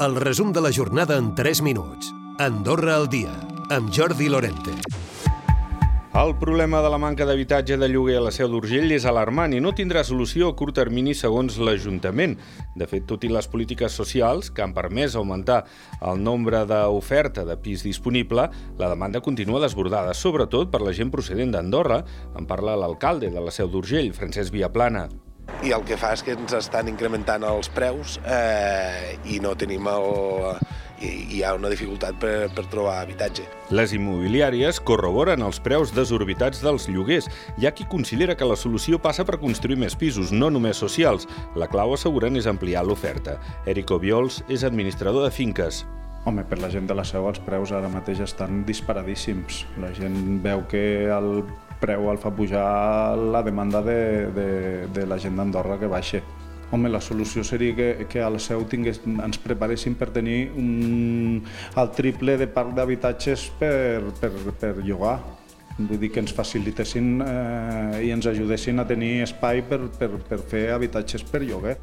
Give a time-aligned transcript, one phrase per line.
[0.00, 2.14] El resum de la jornada en 3 minuts.
[2.38, 3.34] Andorra al dia,
[3.68, 4.72] amb Jordi Lorente.
[6.16, 9.60] El problema de la manca d'habitatge de lloguer a la Seu d'Urgell és alarmant i
[9.60, 12.38] no tindrà solució a curt termini segons l'Ajuntament.
[12.80, 15.66] De fet, tot i les polítiques socials que han permès augmentar
[16.00, 18.48] el nombre d'oferta de pis disponible,
[18.80, 22.06] la demanda continua desbordada, sobretot per la gent procedent d'Andorra.
[22.40, 25.10] En parla l'alcalde de la Seu d'Urgell, Francesc Viaplana
[25.64, 29.88] i el que fa és que ens estan incrementant els preus eh, i no tenim
[29.90, 30.06] el,
[31.04, 33.44] i hi ha una dificultat per, per trobar habitatge.
[33.76, 37.28] Les immobiliàries corroboren els preus desorbitats dels lloguers.
[37.58, 41.28] Hi ha qui considera que la solució passa per construir més pisos, no només socials.
[41.56, 43.38] La clau, asseguren, és ampliar l'oferta.
[43.70, 45.84] Eric Obiols és administrador de finques.
[46.24, 49.64] Home, per la gent de la Seu els preus ara mateix estan disparadíssims.
[49.80, 51.44] La gent veu que el
[51.80, 54.50] preu el fa pujar la demanda de, de,
[54.92, 56.20] de la gent d'Andorra que baixa.
[56.70, 61.40] Home, la solució seria que, que a la seu tingués, ens preparéssim per tenir un,
[61.74, 65.16] el triple de parc d'habitatges per, per, per llogar.
[65.80, 70.38] Vull dir que ens facilitessin eh, i ens ajudessin a tenir espai per, per, per
[70.52, 71.78] fer habitatges per lloguer.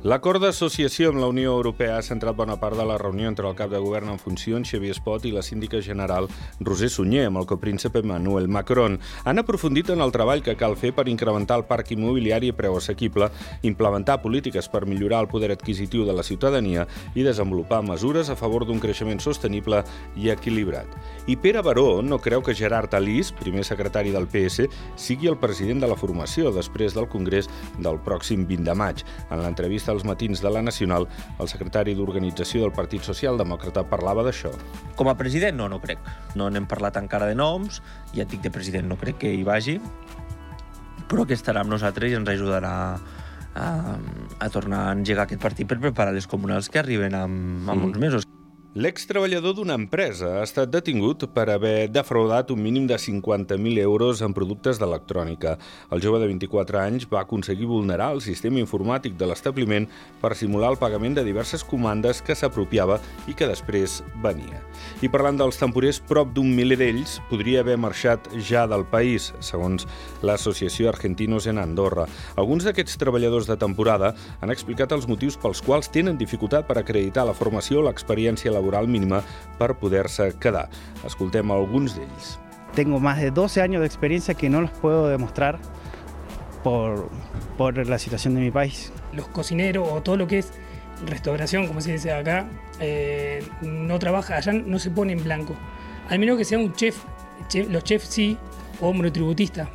[0.00, 3.56] L'acord d'associació amb la Unió Europea ha centrat bona part de la reunió entre el
[3.56, 6.24] cap de govern en funcions, Xavier Espot, i la síndica general
[6.64, 8.96] Roser Sunyer, amb el copríncep Emmanuel Macron.
[9.28, 12.78] Han aprofundit en el treball que cal fer per incrementar el parc immobiliari a preu
[12.78, 13.28] assequible,
[13.60, 18.64] implementar polítiques per millorar el poder adquisitiu de la ciutadania i desenvolupar mesures a favor
[18.64, 19.82] d'un creixement sostenible
[20.16, 20.88] i equilibrat.
[21.28, 24.64] I Pere Baró no creu que Gerard Alís, primer secretari del PS,
[24.96, 29.04] sigui el president de la formació després del Congrés del pròxim 20 de maig.
[29.28, 34.52] En l'entrevista als matins de la Nacional, el secretari d'Organització del Partit Socialdemòcrata parlava d'això.
[34.96, 36.00] Com a president, no, no crec.
[36.38, 37.82] No n'hem parlat encara de noms,
[38.14, 39.78] ja et dic de president, no crec que hi vagi,
[41.10, 42.74] però que estarà amb nosaltres i ens ajudarà
[43.54, 43.68] a,
[44.38, 47.88] a tornar a engegar aquest partit per preparar les comunals que arriben en, en mm.
[47.90, 48.29] uns mesos.
[48.78, 54.30] L'extreballador d'una empresa ha estat detingut per haver defraudat un mínim de 50.000 euros en
[54.30, 55.56] productes d'electrònica.
[55.90, 59.88] El jove de 24 anys va aconseguir vulnerar el sistema informàtic de l'establiment
[60.20, 64.62] per simular el pagament de diverses comandes que s'apropiava i que després venia.
[65.02, 69.88] I parlant dels temporers, prop d'un miler d'ells podria haver marxat ja del país, segons
[70.22, 72.06] l'Associació Argentinos en Andorra.
[72.38, 77.26] Alguns d'aquests treballadors de temporada han explicat els motius pels quals tenen dificultat per acreditar
[77.26, 79.24] la formació o l'experiència laboral laboral mínima
[79.58, 80.68] per poder-se quedar.
[81.04, 82.38] Escoltem alguns d'ells.
[82.74, 85.58] Tengo más de 12 años de experiencia que no los puedo demostrar
[86.62, 87.08] por,
[87.56, 88.92] por la situación de mi país.
[89.12, 90.52] Los cocineros o todo lo que es
[91.06, 92.46] restauración, como se dice acá,
[92.78, 95.54] eh, no trabaja, allá no se pone en blanco.
[96.08, 97.02] Al menos que sea un chef,
[97.48, 98.36] chef los chefs sí,
[98.80, 99.68] o monotributista,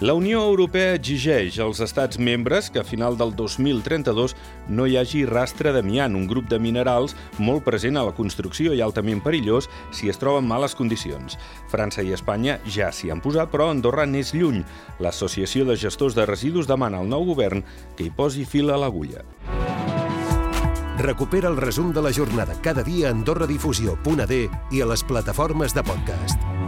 [0.00, 4.32] la Unió Europea exigeix als estats membres que a final del 2032
[4.68, 8.80] no hi hagi rastre d'amiant, un grup de minerals molt present a la construcció i
[8.80, 11.36] altament perillós si es troba en males condicions.
[11.68, 14.62] França i Espanya ja s'hi han posat, però Andorra n'és lluny.
[15.04, 17.60] L'Associació de Gestors de Residus demana al nou govern
[17.98, 19.20] que hi posi fil a l'agulla.
[21.00, 24.40] Recupera el resum de la jornada cada dia a AndorraDifusió.d
[24.72, 26.59] i a les plataformes de podcast.